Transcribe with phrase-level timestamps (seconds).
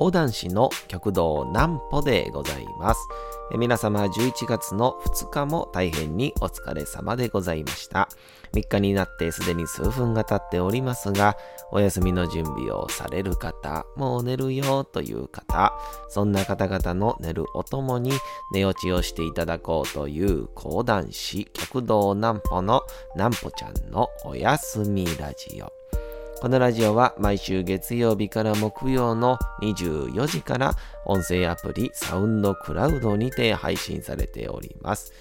[0.00, 3.00] 講談師の極道南歩でございます。
[3.58, 8.08] 皆様11月の2日も大変にお疲れ様でございました。
[8.54, 11.36] 3日になってすでに数分が経っておりますが、
[11.70, 18.12] お休みの準備をされる方、もう寝るよという方、そんな方々の寝るおともに
[18.54, 22.80] 寝落ちをしていただこうという講談師極道南歩の
[23.16, 25.79] 南歩ちゃんのおやすみラジオ。
[26.40, 35.12] このラジオは毎週月曜日から木曜の24時から音声アプリサウンドクラウドにて配信されております。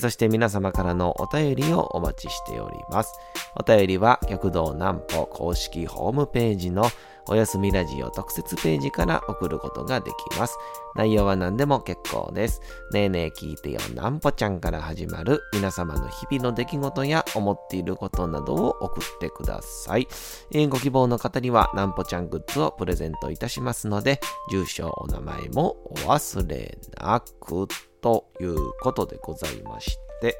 [0.00, 3.12] そして皆様からのお便りをお待ちしております。
[3.56, 6.84] お便りは極道南歩公式ホームページの
[7.30, 10.56] おやすみラジオ特設ページから送ることができます。
[10.94, 12.60] 内容は何でも結構です。
[12.92, 20.08] ねえねえ聞いてよなんぽちゃんから始まる皆様の日々の出来事や思っていることなどを送ってください。
[20.52, 24.20] えー、ご希望の方にはなんぽちゃんグッズをプレゼントいたしますので、
[24.50, 27.68] 住所、お名前もお忘れなく
[28.00, 30.36] ということでございまして、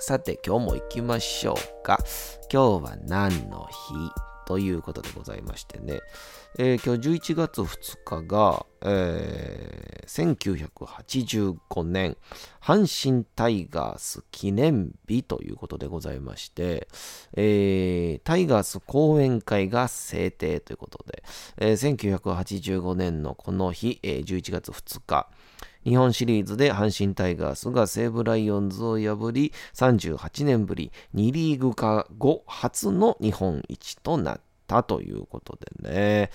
[0.00, 1.98] さて今日も行きましょうか。
[2.50, 4.31] 今日は何の日？
[4.46, 6.00] ということでございましてね、
[6.58, 12.16] えー、今日11月2日が、えー、1985年
[12.60, 16.88] 阪神タイガース記念日ということでございまして、
[17.34, 21.22] えー、タイガース講演会が制定ということで、
[21.58, 25.28] えー、1985年のこの日、えー、11月2日、
[25.84, 36.30] 日本シリーズで阪神タイガースが西武ライオンズを破り、38年ぶり2リーグ化後初の日本一となったということでね。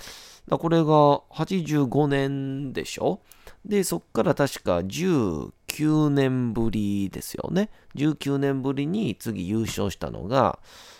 [0.49, 0.83] これが
[1.31, 3.21] 85年でしょ？
[3.65, 7.69] で、そっから確か19年ぶりですよね。
[7.95, 10.59] 19年ぶりに次優勝したのが、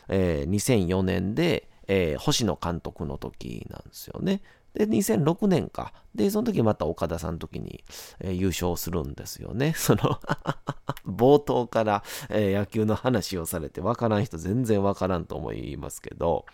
[0.10, 4.42] えー、2004年で、えー、星野監督の時なんですよね。
[4.74, 5.94] で、2006年か。
[6.14, 7.84] で、その時また岡田さんの時に、
[8.20, 9.74] えー、優勝するんですよね。
[9.78, 10.20] その
[11.08, 16.46] 冒頭から、えー、野球の話をされて、わからん人全然わからんと思いますけど、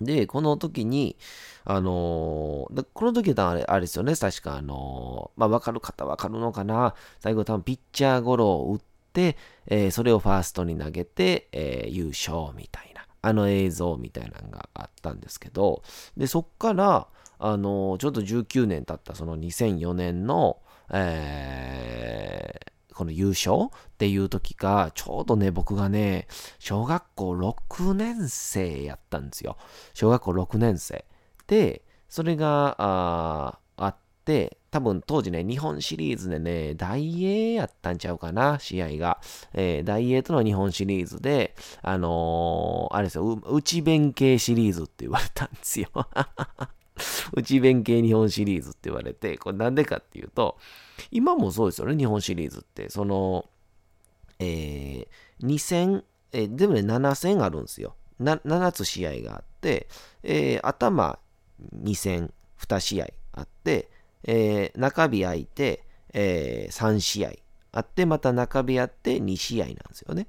[0.00, 1.16] で、この時に、
[1.64, 8.80] あのー、この時はあれあれですよね、確か、あのー、まあ、わかる方わかるのかな、最後多分ピッチャーゴロを打っ
[9.12, 15.82] て、えー、それをファーストに投げて、え優勝みたいな、あの映像みたいなのがあったんですけど、
[16.16, 20.58] で、そっから、あのちょっと19年経ったその2004年の、
[20.90, 26.26] えー、この優勝っていう時が、ちょうどね、僕がね、
[26.58, 29.56] 小学校6年生やったんですよ。
[29.94, 31.04] 小学校6年生。
[31.46, 39.20] で、それが、ああって、多分当時ね、日本シリーズでね、大英やったんちゃうかな、試合が。
[39.54, 45.88] えー、大英との日本シリーズで、あのー、あれですよ、内弁慶シリーズって言われたんですよ。
[47.34, 50.58] 内弁慶日本シリーズって言われて、これなんでかっていうと、
[51.10, 52.88] 今もそうですよね、日本シリーズって。
[52.90, 53.48] その、
[54.38, 57.94] えー、2戦、えー、でもね、7戦あるんですよ。
[58.20, 59.88] 7つ試合があって、
[60.22, 61.18] えー、頭
[61.82, 63.90] 2戦、2試合あって、
[64.24, 67.32] えー、中日空いて、えー、3試合
[67.72, 70.26] あって、また中日あって2試合なんですよね。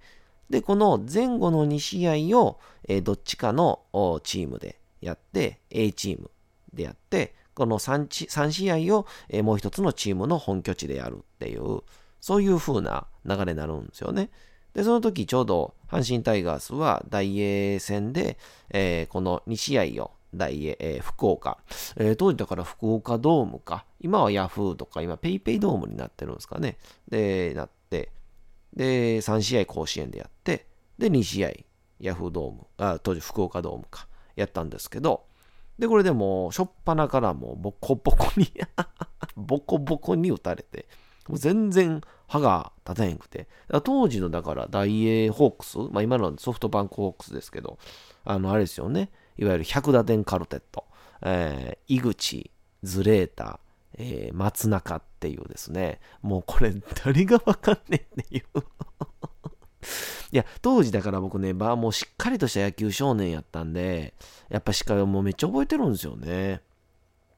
[0.49, 3.81] で、この前後の2試合を、えー、どっちかの
[4.23, 6.31] チームでやって、A チーム
[6.73, 11.81] でやって、この 3, 3試合を、えー、もう一つのチームの本拠地でやるっていう、
[12.21, 14.29] そういう風な流れになるんですよね。
[14.73, 18.37] で、その時ちょうど阪神タイガースは大英戦で、
[18.69, 21.57] えー、この2試合を大英、えー、福岡、
[21.97, 26.77] えー、当時だから福岡ドームか、今はヤフーとか今ペイペイドームになってるんですかね。
[27.09, 28.11] で、なって、
[28.75, 31.51] で、3試合甲子園でやって、で、2試合
[31.99, 35.25] ヤフードーム、あ当時福岡ドームか、やったんですけど、
[35.79, 38.51] で、これでも、しょっぱなからもうボコボコに
[39.37, 40.87] ボコボコに打たれて、
[41.29, 43.47] もう全然歯が立たへんくて。
[43.83, 47.79] 当時のだから大英ホークス、まあ今のソフトバンクホークスですけど、
[48.25, 50.85] あのあれですよね、いわゆる100打点カルテット、
[51.21, 52.51] えー、井口、
[52.83, 53.61] ズレータ、
[53.97, 56.73] えー、松中っていうですね、もうこれ
[57.05, 58.43] 誰がわかんねえっていう。
[60.31, 64.13] いや、当時だから僕ね、バーもうしっかりとした野球少年やったんで、
[64.49, 66.61] やっぱ司会もうめっちゃ覚えてるんですよね。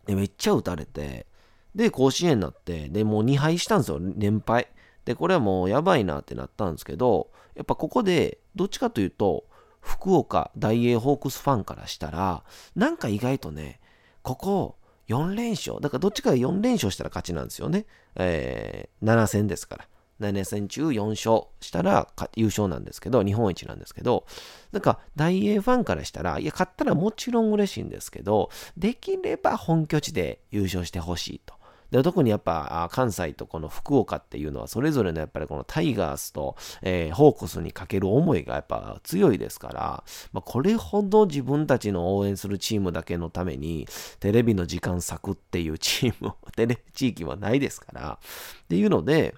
[0.05, 1.27] で、めっちゃ打たれて、
[1.75, 4.67] で、甲子園になって、で、もう2敗したんですよ、連敗。
[5.05, 9.45] で、これはもうやばいなってなったんですけど、やっぱここで、どっちかというと、
[9.79, 12.43] 福岡大英ホークスファンからしたら、
[12.75, 13.79] なんか意外とね、
[14.21, 14.75] ここ
[15.07, 17.85] 4連勝、だからどっちかが4連勝したら勝ちなんですよね。
[18.15, 19.87] えー、7戦ですから。
[20.21, 24.25] 7戦中4勝したら優勝なんですけど、日本一なんですけど、
[24.71, 31.55] なんか大英ファンからしたら、いや、勝ったらもちろん嬉しいんですけど、できれば本拠地で優勝してほしいと。
[31.91, 43.87] で特にやっぱ関西とこの福岡っていうのはそれぞれのやっぱりこのタイガースと、えー、ホークスにかける思いがやっぱ強いですから、まあ、これほど自分たちの応援するチームだけのために
[44.21, 48.19] テレビの時間割くっていうチーム、 テレビ地域はないですから、
[48.63, 49.35] っていうので、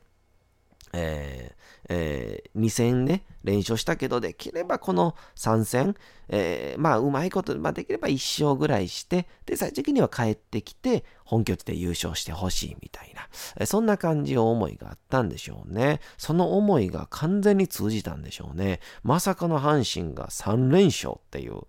[0.93, 5.95] えーえー、2戦ね、連勝したけど、できればこの3戦、
[6.29, 15.99] えー、まあ、うまいこと、まあ、できれば1勝ぐらいして、で、最終的には帰ってきて、本拠地で優勝してほしいみたいな、えー、そんな感じの思いがあったんでしょうね。
[16.17, 18.79] その思いが完全に通じたんでしょうね。
[19.03, 21.61] まさかの阪神が3連勝っていう、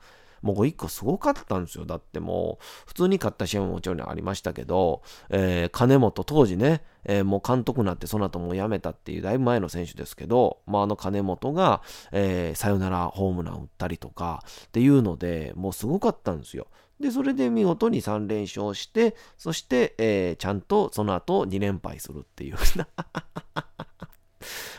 [0.44, 1.86] もう1個すごかったんですよ。
[1.86, 11.80] だってもう、普通に勝った試合ももちろんありましたけど、えー、金本当時ね、えー、もう監督になってその後もう辞めたっていうだいぶ前の選手ですけど、まあ、あの金本が、
[12.12, 16.66] えー、サヨナラホームラン打ったりとかっていうので、もうすごかったんですよ。
[17.00, 22.56] で、それで見事に3連勝して、そして、えー、ちゃんとその後2連敗するっていう。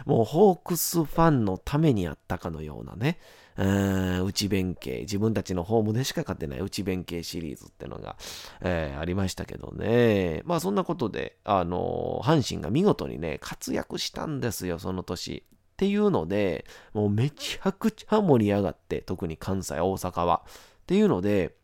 [0.05, 3.19] もうホークスファンのためにやったかのようなね、
[3.57, 8.17] 内弁慶、自分たちのホームでしか勝てない内弁慶シリーズってのが、
[8.61, 10.41] えー、ありましたけどね。
[10.45, 15.43] まあそんなことで、あのー、阪神が見事にね、活躍したんですよ、その年。
[15.47, 20.43] っていうので、もうめちゃくちゃ盛り上がって、特に関西、大阪は。
[20.45, 21.55] っていうので、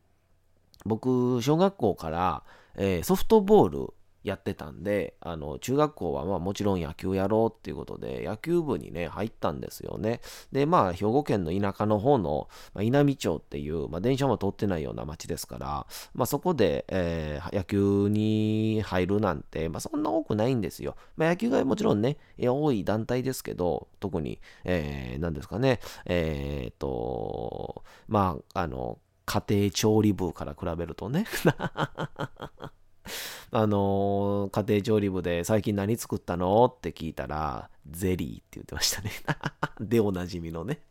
[0.85, 2.43] 僕、小学校から、
[2.75, 10.21] えー、ソフトボールやってたんで、あの、中学校はまあもちろん野球やろうっていうことで、野球部にね、入ったんですよね。
[10.51, 20.95] で、まあ、兵庫県の田舎の方の、まあ、稲美町っていう、まあ、電車も通ってないような町ですから、まあ、そこで、えー、野球に入るなんて、まあ、そんな多くないんですよ。
[21.17, 31.25] まあ、野球がもちろんね、多い団体ですけど、特に、えー、何ですかね、えー、っと、まあ、あの、家庭調理部から比べるとね
[33.51, 36.65] あのー、家庭調理部で最近何作ったの？
[36.65, 39.11] って聞いたら、ゼリーって言ってましたね。
[39.79, 40.81] でおなじみのね。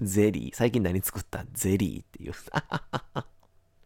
[0.00, 0.54] ゼリー。
[0.54, 1.44] 最近何作った？
[1.52, 2.32] ゼリーっていう。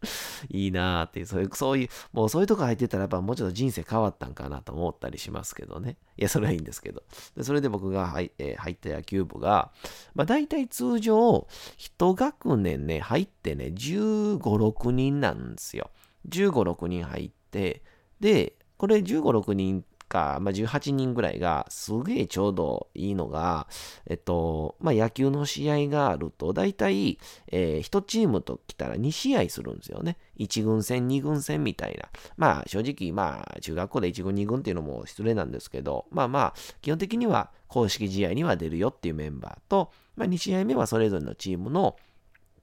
[0.50, 5.96] いいなーっていう、そういう、そういう、もうそういうとこ入ってたらやっぱもうちょっと人生変わったんかなと思ったりしますけどね。
[6.16, 7.02] いや、それはいいんですけど。
[7.36, 9.72] でそれで僕が入,、えー、入った野球部が、
[10.14, 11.46] まあ大体通常、
[11.76, 15.90] 一学年ね、入ってね、15、6人なんですよ。
[16.28, 23.68] 15、6人入って、で、これ15、6人か、まあ、18人ぐらいが、すげえちょうどいいのが、
[24.06, 27.18] えっと、まあ、野球の試合があると、大体、
[27.48, 30.16] えー、1チームと来たら2試合するんですよね。
[30.38, 32.08] 1軍戦、2軍戦みたいな。
[32.36, 41.96] まあ、正直、まあ、中学校で1軍、2軍っていうのも失礼なんですけど、まあまあ、基本的には公式試合には出るよっていうメンバーと、まあ、2試合目はそれぞれのチームの、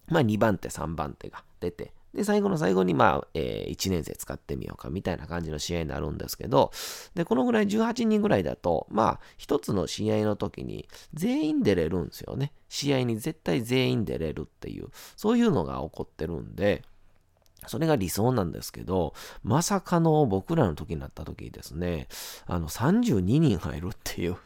[0.08, 6.72] まあ、2番手、3番手が出て、で、最後の最後に、まあ、えー、1年生使ってみようかみたいな感じの試合になるんですけど、
[7.14, 12.54] で、このぐらい18人ぐらいだと、まあ、一つの試合の時に全員出れるんですよね。
[12.70, 16.84] 試合に絶対全員出れるっていう、そういうのが起こってるんで、
[17.68, 19.14] それが理想なんですけど、
[19.44, 22.08] まさかの僕らの時になった時ですね、
[22.46, 24.38] あの、32人入るっていう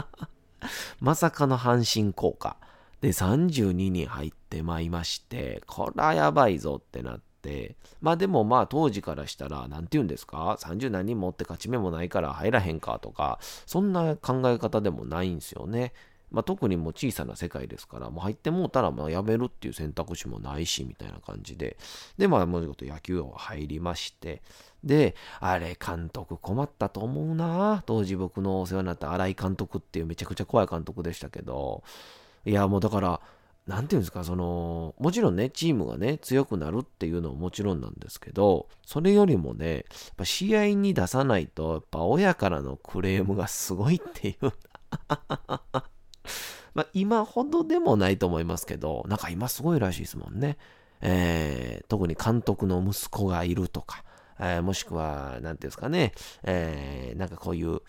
[1.00, 2.56] まさかの阪神効果。
[3.00, 15.92] で、32人入ってまいりまして、こらやばいぞってなって、まあでもまあ当時からしたら、なんて言うんですか ?30 何人持って勝ち目もないから入らへんかとか、そんな考え方でもないんですよね。
[16.30, 21.76] まあ、特にもう小さな世界ですから、もう入ってもうたらまあやめるっていう選択肢もないし、みたいな感じで。
[22.18, 24.42] で、まあ、もうちょっと野球を入りまして、
[24.84, 31.82] で、あれ、監督困ったと思うな当時僕のお世話になった新井監督っていうめちゃくちゃ怖い監督でしたけど、
[32.44, 33.20] いや、もうだから、
[33.66, 39.84] なんていうんですか、その、もちろんね、チームがね、強くなるっていうのももちろんなんですけど、それよりもね、やっ
[40.16, 44.52] ぱ試合に出さないと、やっぱ親からのクレームがすごいっていう。
[46.74, 50.56] まあ、今ほどでもないと思いますけど、なんか今すごいらしいですもんね。
[51.00, 54.04] えー、特に監督の息子がいるとか、
[54.38, 57.80] えー、もしくは、なんていうんですかね、えー、なんかこういう、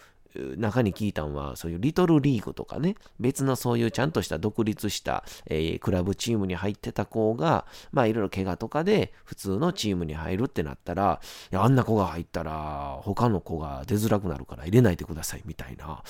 [0.57, 11.21] 中に聞いたんは、そういうリトルリーグとかね、別のそういうちゃんとした独立した、えー、クラブチームに入ってた子が、まあいろいろ怪我とかで普通のチームに入るってなったら、
[11.51, 16.03] いや、あんな子が入ったら他の子が出づらくなるから入れないでくださいみたいな、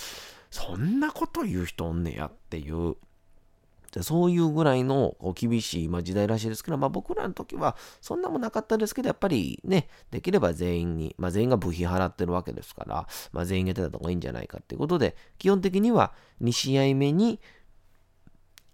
[0.49, 2.95] そんなこと言う人おんねやっていう。
[4.01, 17.39] そういうぐらいの厳しい、ま、時代らしいですけど、まあ、僕らの時はそんなもなかったですけど、やっぱりね、できれば全員に、まあ、全員が部費払ってるわけですから、まあ、全員が出た方がいいんじゃないかっていうことで、基本的には2試合目に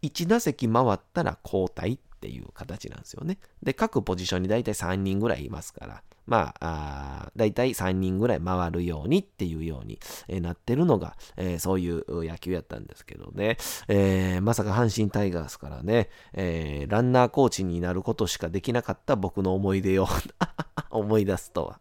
[0.03, 3.37] 1打席回ったら交代っていう形なんですよね。
[3.61, 13.57] で、各ポジションに大体3人ぐらいいますから、まあ、だいたい3人ぐらい回るようにっていうように、え、なってるのが、えー、そういう野球やったんですけどね、
[13.87, 20.07] えー、まさか阪神タイガースからね、えランナーコーチになることしかできなかった僕の思い出を
[20.89, 21.79] 思い出すとは。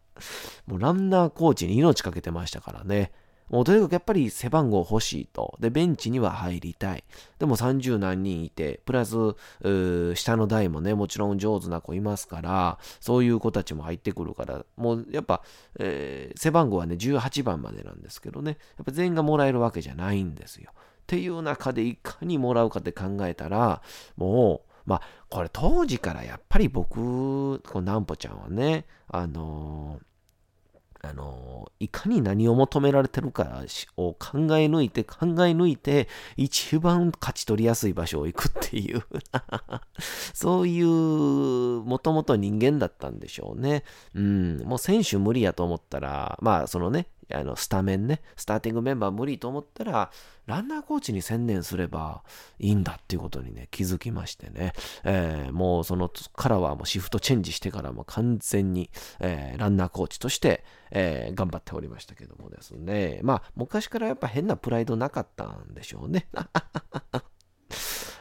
[0.66, 3.12] もうランナーコーチに命かけてましたからね。
[3.48, 5.56] もうとにかくやっぱり背番号欲しいと。
[5.60, 7.04] で、ベンチには入りたい。
[7.38, 9.16] でも30何人いて、プラス、
[10.14, 15.42] 下の台もね、もちろん上手な子いますから、そういう子たちも入ってくるから、もうやっぱ、
[15.78, 20.72] えー、背番号はね、18番までなんですけどね、やっぱ全員がもらえるわけじゃないんですよ。
[20.74, 23.80] っていう中でいかにもらうかって考えたら、
[24.16, 30.15] もう、まあ、これ当時からやっぱり僕、このナンポちゃんはね、あのー
[31.02, 33.62] あの、いかに何を求められてるか
[33.96, 39.02] を考え抜いて考え抜いて一番勝ち取りやすい場所を行くっていう
[40.34, 43.84] そういうもともと人間だったんでしょうね。
[44.14, 50.10] うん、もう選手無理やと思ったら、まあそのね、あのスタメンね、スターティングメンバー無理と思ったら、
[50.46, 52.22] ランナーコーチに専念すれば
[52.58, 54.72] いいんだっていうことにね、気づきましてね、
[55.04, 66.28] えー、もうそのからはもうシフトチェンジしてからも完全に、えー、ランナーコーチとして、えー、頑張っておりましたけどもですね、まあ昔からやっぱ変なプライドなかったんでしょうね。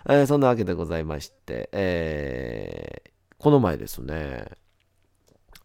[0.07, 4.45] えー、そんなわけでございまして、えー、この前ですね、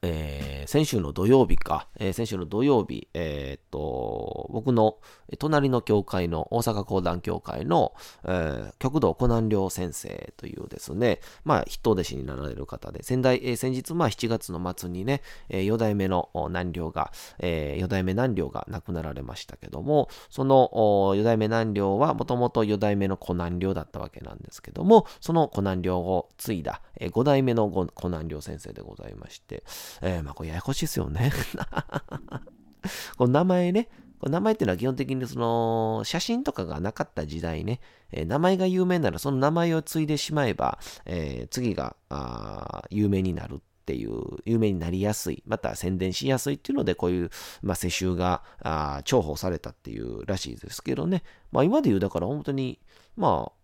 [0.02, 4.96] えー、先週の土曜日か、えー、先週の土曜日、えー、っと、僕の
[5.38, 7.92] 隣の教会の、大阪講談教会の、
[8.24, 29.62] えー、極道湖南良先生というですね、まあ、筆頭弟子になられる方で、先代、えー、先日、まあ、7月の末にね、えー、4代目の南良が、えー、4代目南良が亡くなられましたけども、その4代目南良は、もともと4代目の湖南良だったわけなんですけども、その湖南良を継いだ、えー、5代目の湖南良先生でございまして、
[30.02, 31.32] えー、まあ、これややこしいですよね。
[33.16, 37.80] この名前ね、この名前っていうのは基本的にその写真とかがなかった時代ね、
[38.12, 43.58] えー、名前が有名ならその名前を継いでしまえば、えー、次があ有名になるっ
[43.90, 44.12] ていう、
[44.44, 47.30] 有名になりやすい、また宣伝しやすいっていうので、こういう、
[47.62, 51.24] まあ、世襲があ重宝されたっていうらしいですけどね。
[51.50, 52.78] まあ、今で言う、だから本当に、
[53.16, 53.59] ま、あ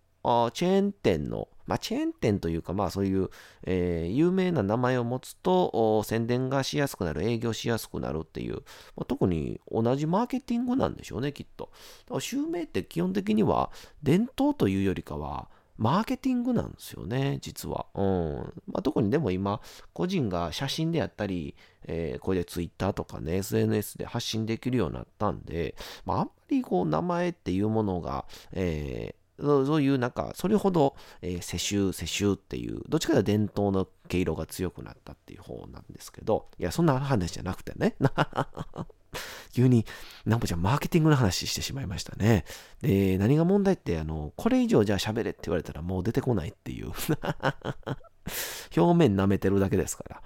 [0.52, 3.30] チェーン店の、まあ、チェーン店というか、まあ、そういう、
[3.64, 8.56] えー、有名な名前を持つと、宣伝がしやすくなる、営業しやすくなるっていう、
[8.97, 11.71] まあ、特に同じマーケティングなんでしょうね、きっと。
[12.06, 13.71] だから襲名って基本的には、
[14.02, 17.87] 伝統というよりかは、マーケティングなんですよね、実は。
[17.95, 18.35] うん。
[18.66, 19.61] まあ、特にでも今、
[19.92, 21.54] 個人が写真であったり、
[21.85, 37.97] えー、これで Twitter とかね、SNS で発信できるようになったんで、まあ、あんまりこう、名前っていうものが、えーそういうなんか、それほど、えー、世襲、世襲っていう、どっちかというと伝統の毛色が強くなったっていう方なんですけど、いや、そんな話じゃなくてね。
[39.52, 39.87] 急に、
[40.26, 42.45] なんぼちゃん、マーケティングの話してしまいましたね。
[42.83, 46.93] で、何が問題って、あの、これ以上じゃあ喋れって言われたらもう出てこないっていう。
[48.76, 50.23] 表面舐めてるだけですから。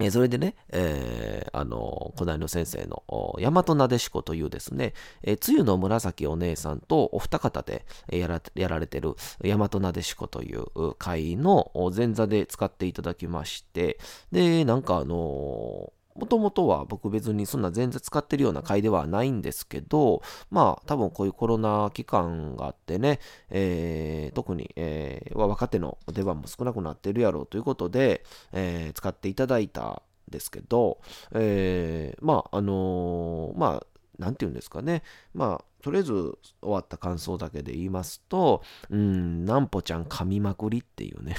[0.00, 13.98] えそれでね、えー、あの、古代の先生の大和なでしこというですね、えー、つゆの紫お姉さんとお二方でやらやられてる大和なでしこという会の前座で使っていただきまして、
[14.32, 28.22] で、なんかあのもともとは僕別にそんな全然使ってるような回ではないんですけど、まあ多分こういうコロナ期間があってね、えー、特に、えー、若手の出番も少なくなってるやろうということで、
[28.52, 31.00] えー、使っていただいたんですけど、
[31.32, 33.86] えー、まああのー、まあ
[34.18, 35.02] なんて言うんですかね。
[35.32, 41.34] まあ、とりあえず終わった感想だけで言いますと、うん、なんぽちゃん噛みまくりっていうね。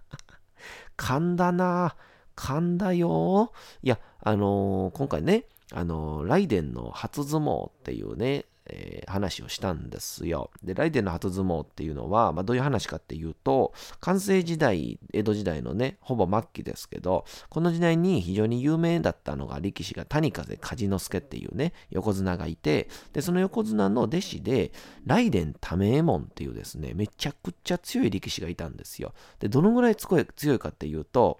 [0.98, 2.15] 噛んだなぁ。
[2.36, 3.52] 噛んだよ。
[3.82, 10.50] いや、あのー、今回ね、あのー、ライデンの初相撲っていうね、えー、話をしたんですよ。
[10.62, 24.72] で、ライデンの初相撲っていうのは、まあ、どういう話かっていうと、完成時代、江戸時代のね、ほぼ末期ですけど、この時代に非常に有名だったのが力士が谷風梶之助っていうね、横綱がいて、で、その横綱の弟子で、
[25.04, 29.14] ライデン多名門っていうですね、めちゃくちゃ強い力士がいたんですよ。
[29.38, 30.20] で、どのぐらい強
[30.54, 31.38] いかっていうと、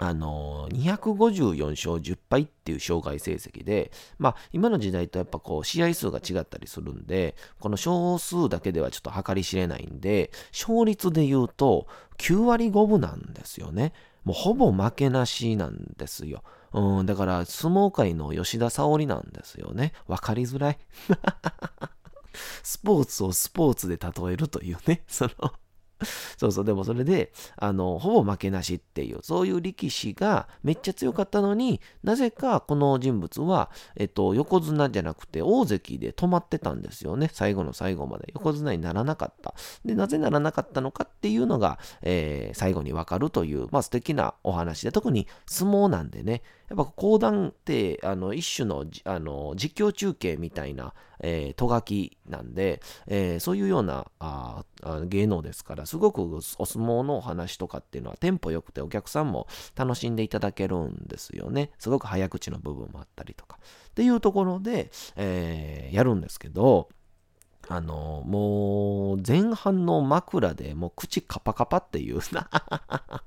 [0.00, 11.88] あの、254勝10敗っていう障害成績で、まあ、今の時代とやっぱこう、試合数が違ったりするんで、この勝数だけではちょっと計り知れないんで、勝率で言うと、
[12.18, 13.92] 9割5分なんですよね。
[14.24, 16.42] もうほぼ負けなしなんですよ。
[16.72, 19.92] うん、だから相撲界の吉田沙保里なんですよね。
[20.06, 20.78] わかりづらい。
[22.62, 25.52] スポーツをスポーツで例えるというね、その
[26.36, 37.30] そうそう、でもそれで、あの、ほぼ負けなしっていう、そういう力士がめっちゃ強かったのになぜかこの人物は、えっと、横綱じゃなくて大関で止まってたんですよね。
[37.32, 38.30] 最後の最後まで。
[38.34, 39.54] 横綱にならなかった。
[39.84, 54.64] で、なぜならなかったのかっていうのが、えー、最後にわかるという、まあ素敵なお話で、特に相撲なんでね、やっぱ講談ってあの一種のあの実況中継みたいな、えー、とがきなんで、えー、そういうようなあ
[55.06, 59.46] 芸能ですからすごくお相撲のお話とかっていうのはテンポ良くてお客さんも
[59.76, 61.70] 楽しんでいただけるんですよね。
[61.78, 63.58] すごく早口の部分もあったりとか。
[63.88, 66.88] っていうところで、えー、やるんですけど
[67.70, 72.48] あの、もう、前半の枕でもう口カパカパっていうな。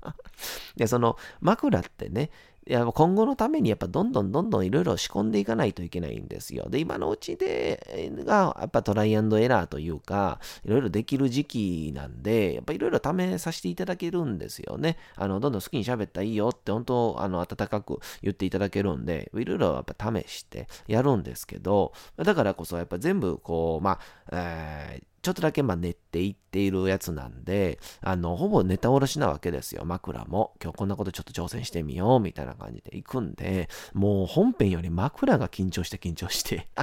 [0.76, 2.32] で、その枕ってね、
[2.68, 6.70] いや今後のためにやっぱどんどんどんどんいろいろ仕込んでいかないといけないんですよ。
[6.70, 14.98] で、今のうちでがやっぱトライアンドエラーというか、いろいろできる時期なんで、やっぱいろいろ試させていただけるんですよね。
[15.16, 24.00] あの、どんどん好きに喋ったらいいよって本当、あの、温かく言っていただけるんで、いろいろやっぱ試してやるんですけど、だからこそやっぱ全部こう、まあ、
[24.32, 30.54] えーちょっとだけまあ練っていっているやつなんで、あの、ほぼネタおろしなわけですよ、枕も。
[30.62, 36.70] 今日こんなことちょっと挑戦してみよう、みたいな感じで行くんで、もう本編より枕が緊張して緊張して。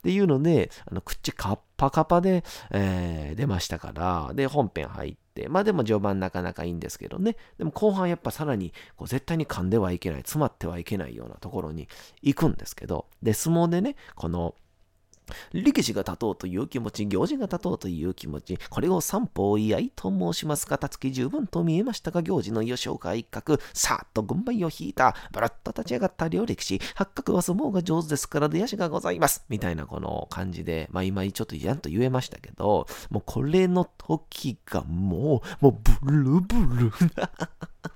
[0.00, 7.36] っていうので、あの口カッパカパで、えー、出ましたから、で、本編入って、まあでも序盤なかなかいいんですけどね。
[7.58, 11.88] でも後半やっぱさらに、こう絶対に噛んではいけない、詰まってはいけないようなところに
[12.22, 14.54] 行くんですけど、で、相撲でね、この、
[15.52, 29.44] 力士が立とうという気持ち、行事が立とうという気持ち、これを三方居合と申しますが、たつき十分と見えましたが、行事の吉岡一角、さっと軍配を引いた、バラッと立ち上がった両力士、八角は相撲が上手ですから出足がございます。
[29.48, 36.90] みたいなこの感じで、まあ今ちょっとやんと言えましたけど、もうこれの時がもう、もうブルブル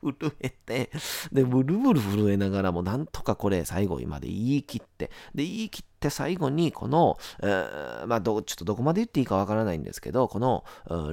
[0.03, 0.91] 震えて、
[1.33, 7.19] で、ブルブル震えながらも、なんとかこれ最後まで言い切って、で、言い切ってで最後に、この、
[8.07, 10.65] まあど、ちょっとどこまで言っていいかわからないんですけど、この、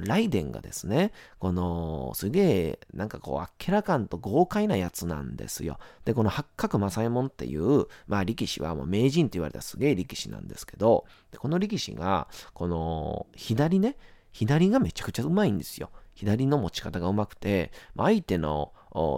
[0.04, 5.78] ライデンがですね、この、すげえ、なんかこう、あっけらかんと豪快なやつなんですよ。
[6.04, 13.96] で、この八角正右衛門っていう、まあ、力士はもう名人って言われたすげえ力士なんですけど、でこの力士が、この、左ね、
[14.30, 15.90] 左がめちゃくちゃうまいんですよ。
[16.14, 18.72] 左の持ち方がうまくて、相手の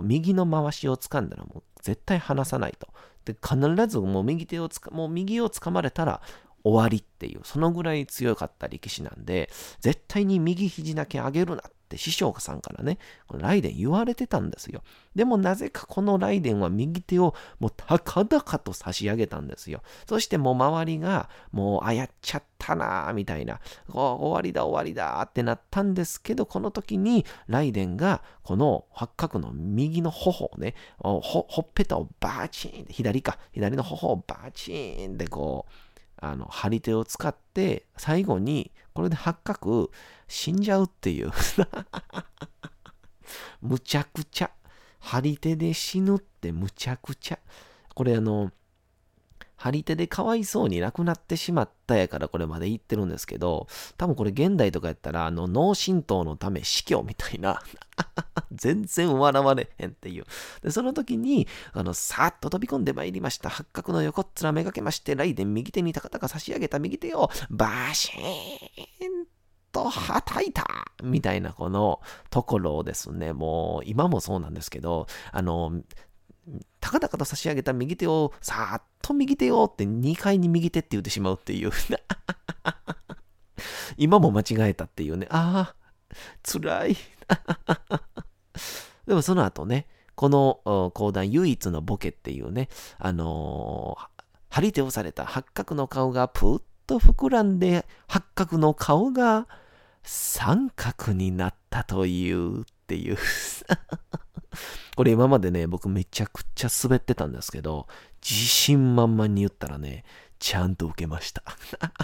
[0.05, 2.89] 右の回しを掴んだらもう絶対離さないと。
[3.25, 6.21] で、必ずもう右手をつか、もう右を掴まれたら
[6.63, 14.83] 終わりっていう、そのぐらい強かった力士なんで、絶対に右肘だけ上げるなっって師匠さんからね、このライデン言われてたんですよ。
[15.15, 19.83] でもなぜかこのライデンは右手をもう高々と差し上げたんですよ。
[20.09, 35.73] そしてもう周りがもうあやっちゃったなみたいな、終わりだ終わりだってなったんですけど、この時にライデンがこの八角の右の頬をね、ほほっぺたをバーチンって左か、左の頬をバーチンってこう、
[36.17, 39.91] あの、張り手を使って、最後に、これで八角、
[40.29, 41.33] 死んじゃうっていう
[43.61, 44.51] むちゃくちゃ。
[45.01, 47.39] 張り手で死ぬってむちゃくちゃ。
[47.95, 48.53] これあの、
[49.57, 57.61] 張り手でかわいそうに亡くなってしまったやからこれまで言ってるんですけど、多分これ現代とかやったら、あの、脳震盪のため死去みたいな
[58.55, 60.25] 全然笑われへんっていう。
[60.62, 63.51] で、その時に、あの、さっと飛び込んでまいりました。
[63.51, 69.27] 八角の横っ面めがけまして、ライデン右手に高々差し上げた右手を、バシーン
[69.73, 70.64] とはたいた
[71.03, 75.83] みたいなこのところをですね、もう今もそうなんですけど、あの、
[76.81, 81.71] 高々と差し上げた右手をさーっと右手をって2回に右手って言ってしまうっていう
[83.97, 85.27] 今も間違えたっていうね。
[85.31, 85.75] ああ、
[86.43, 86.97] 辛い。
[89.07, 99.49] でもその後ね、この講談唯一のボケっていうね、あのー、張り手をされた八角の顔がぷっと膨らんで、八角の顔が
[100.03, 103.19] 三角になったというっていう。
[104.97, 107.88] これ今までね、僕めちゃくちゃ滑ってたんですけど、
[108.23, 110.05] 自信満々に言ったらね、
[110.45, 111.43] ちゃんと受けました。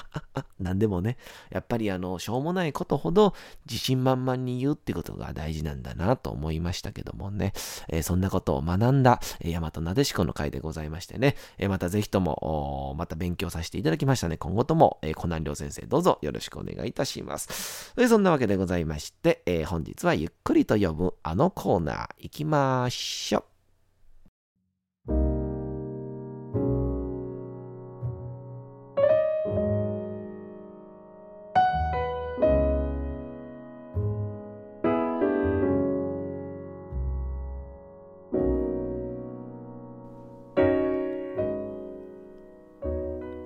[0.58, 1.18] 何でもね、
[1.50, 3.34] やっぱりあの、しょうもないことほど
[3.66, 7.52] 自信満々に言うってことが大事なんだなと思いましたけどもね、
[7.88, 14.38] えー、そんなことを学んだ、えー、大和なでしこの回でございましてね、えー、またぜひとも、また勉強させていただきましたね。
[14.38, 17.92] 今後とも、えー、コナン亮先生どうぞよろしくお願いいたします。
[18.08, 23.49] そんなわけでございまして、えー、本日はゆっくりと読むあのコーナー行きましょう。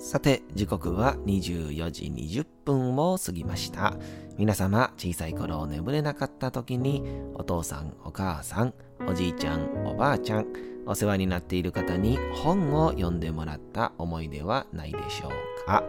[0.04, 3.94] さて、時刻は24時20分を過ぎました。
[4.36, 8.74] 皆様、小さい頃眠れなかった時に、お父さん、お母さん、
[9.08, 10.46] おじいちゃん、おばあちゃん、
[10.84, 15.82] お世話になっている方に本を読んでもらった思い出はないでしょうか？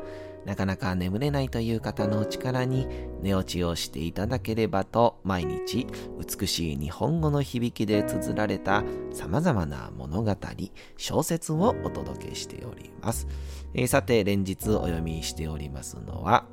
[0.46, 2.88] なかなか眠れないという方の力に
[3.22, 5.88] 寝落ちをしていただければと毎日
[6.40, 10.36] 美しい日本語の響きで綴られた様々な物語、
[10.98, 13.28] 小説をお届けしております。
[13.74, 16.46] えー、さて連日お読みしておりますのは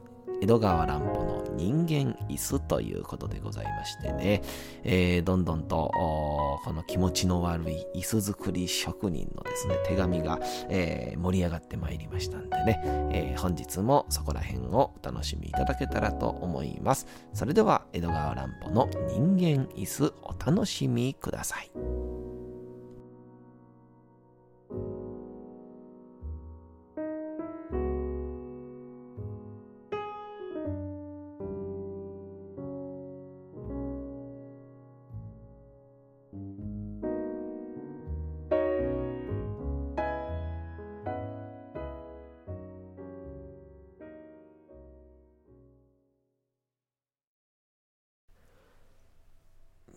[0.43, 4.43] 江戸川乱歩の人間椅子ということでございましてね、
[4.83, 12.81] えー、どんどんとこの気持ちの悪い椅子作り職人のですね、手紙が、えー、盛り上がってまいりましたんでね、
[13.13, 17.07] えー、本日もそこら辺をお楽しみいただけたらと思います。
[17.35, 21.71] それでは江戸川乱歩の人間椅子お楽しみください。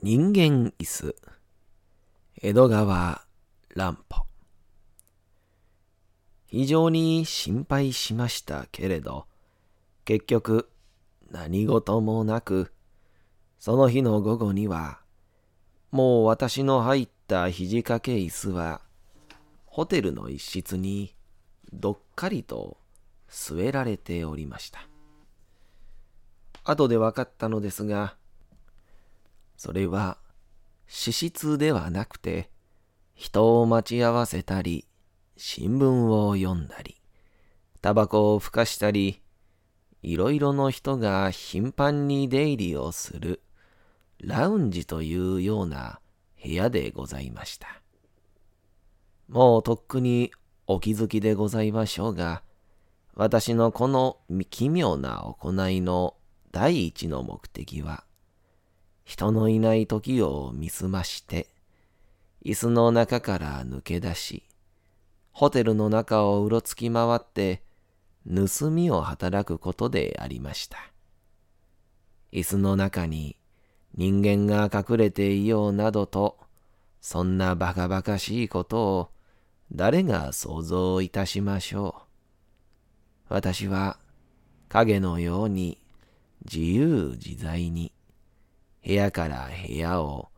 [0.07, 1.15] 人間椅子。
[2.39, 3.25] 江戸川
[3.73, 4.27] 乱歩。
[6.45, 9.25] 非常に心配しましたけれど
[10.05, 10.69] 結局
[11.31, 12.71] 何事もなく
[13.57, 14.99] その日の午後には
[15.89, 18.81] もう私の入った肘掛け椅子は
[19.65, 21.15] ホテルの一室に
[21.73, 22.77] どっかりと
[23.27, 24.87] 据えられておりました。
[26.63, 28.17] 後で分かったのですが
[29.57, 30.17] それは
[30.87, 32.49] 資質ではなくて、
[33.13, 34.85] 人を待ち合わせたり、
[35.37, 37.01] 新聞を読んだり、
[37.81, 39.21] タバコをふかしたり、
[40.01, 43.41] いろいろの人が頻繁に出入りをする
[44.19, 45.99] ラウンジというような
[46.43, 47.81] 部屋でございました。
[49.27, 50.31] もうとっくに
[50.67, 52.43] お気づきでございましょうが、
[53.15, 54.17] 私のこの
[54.49, 56.15] 奇妙な行いの
[56.51, 58.03] 第一の目的は、
[59.05, 61.47] 人のいない時を見すまして、
[62.43, 64.43] 椅子の中から抜け出し、
[65.31, 67.61] ホテルの中をうろつき回って、
[68.27, 70.77] 盗みを働くことでありました。
[72.33, 73.37] 椅子の中に
[73.95, 76.37] 人間が隠れていようなどと、
[76.99, 79.09] そんなバカバカしいことを
[79.71, 81.95] 誰が想像いたしましょ
[83.29, 83.33] う。
[83.33, 83.99] 私は
[84.67, 85.77] 影のように
[86.43, 87.91] 自由自在に
[88.85, 90.29] 部屋から部屋を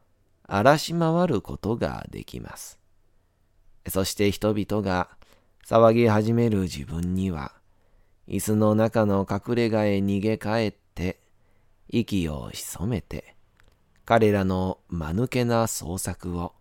[0.44, 2.80] 荒らし回ることができます。
[3.90, 5.10] そして人々が
[5.66, 7.52] 騒ぎ始める自分には、
[8.28, 11.20] 椅子の中の隠れ家へ逃げ帰って、
[11.90, 13.36] 息を潜めて、
[14.06, 16.54] 彼らの間抜けな創作を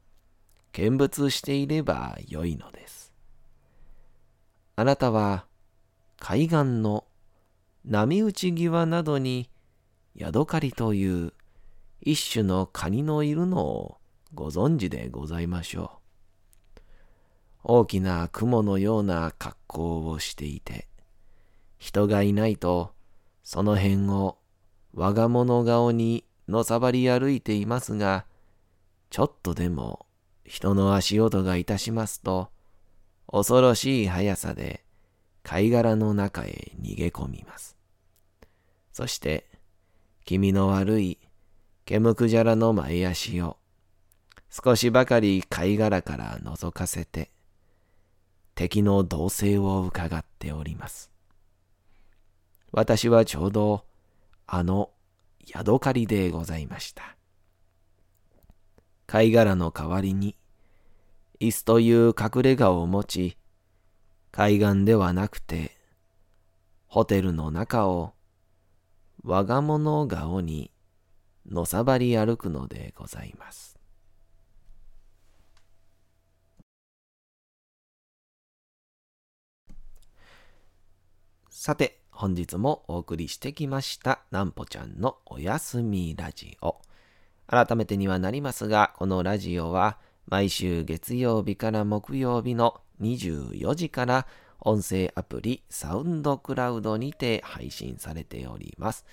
[0.73, 3.13] 見物していればよいのです。
[4.75, 5.47] あなたは
[6.19, 7.05] 海岸の
[7.85, 9.49] 波打ち際などに
[10.17, 11.33] ヤドカリという
[12.07, 13.97] 一種のカニのいるのを
[14.33, 15.91] ご存知でございましょ
[16.77, 16.81] う。
[17.65, 20.87] 大きな雲のような格好をしていて、
[21.79, 22.93] 人がいないと
[23.43, 24.39] その辺を
[24.95, 28.25] 我が物顔にのさばり歩いていますが、
[29.11, 30.07] ちょっとでも
[30.45, 32.51] 人の足音がいたしますと、
[33.33, 34.85] 恐ろしい速さで
[35.43, 37.77] 貝殻の中へ逃げ込みます。
[38.93, 39.51] そして、
[40.25, 41.19] 気味の悪い
[41.87, 43.59] ケムクジャラの前足を
[44.51, 47.31] 少しばかり貝殻から覗かせて
[48.57, 51.13] 敵の動静を伺っております。
[52.73, 53.85] 私はちょうど
[54.49, 54.91] あの
[55.47, 57.17] ヤドカリでございました。
[59.07, 60.35] 貝殻の代わりに
[61.39, 63.37] 椅子という隠れ家を持ち、
[64.33, 65.71] 海岸ではなくて、
[66.89, 68.15] ホテルの中を
[69.23, 70.73] 我が物顔に
[71.51, 73.77] のさばり歩くのでございます。
[81.51, 86.81] さて、本日もお送りしてきました、なんぽちゃんのおやすみラジオ。
[87.47, 94.27] 改めてにはなりますが、このラジオは毎週月曜日から木曜日の24時から
[94.61, 99.05] 音声アプリサウンドクラウドにて配信されております。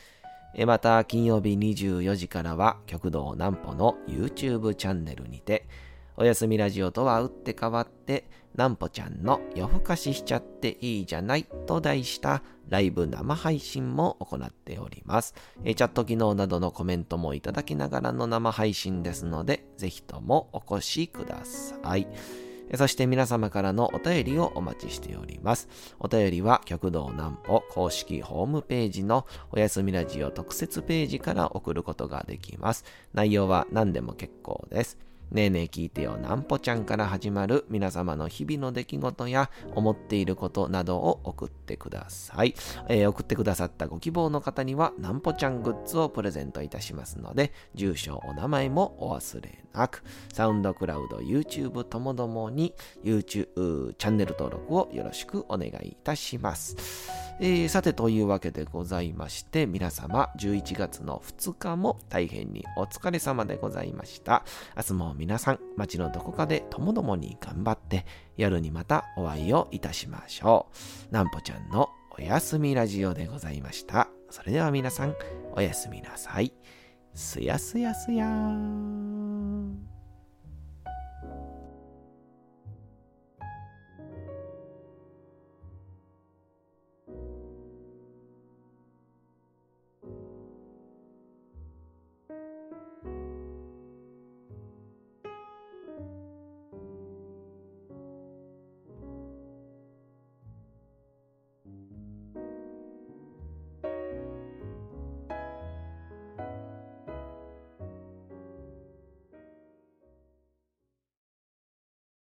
[0.66, 5.68] また金曜日24時からは極道南歩の YouTube チャンネルにて
[6.16, 15.34] おやすみラジオとは打って変わってなんぽちゃんの夜更かししちゃっていいじゃないと題したライブ生配信も行っております。
[15.63, 22.08] チャット機能などのコメントもいただきながらの生配信ですので、ぜひともお越しください。
[22.76, 25.67] そして皆様からのお便りをお待ちしております。
[25.99, 32.84] お便りは極道南歩公式ホームページのおやすみラジオ特設ページから送ることができます。
[33.13, 34.97] 内容は何でも結構です。
[35.34, 42.54] ねえねえ聞いてよなんぽちゃんから始まる皆様の日々の出来事や思っていることなどを送ってください。
[42.88, 56.76] えー、送ってくださったご希望の方にはなんぽちゃんグッズをプレゼントいたしますので、住所、お名前もお忘れなく、サウンドクラウド、YouTube ともどもに YouTube チャンネル登録をよろしくお願いいたします。
[57.39, 64.46] えー、さてというわけでございまして、皆様11月の2日も大変にお疲れ様でございました。
[64.78, 68.06] 明日も皆さん、街のどこかでともどもに頑張って、
[68.36, 70.68] 夜にまたお会いをいたしましょ
[71.10, 71.14] う。
[71.14, 71.88] なんぽちゃんの
[72.20, 74.10] おやすみラジオでございました。
[74.30, 75.16] それでは皆さん、
[75.54, 76.54] おやすみなさい。
[77.14, 79.33] すやすやすやーん。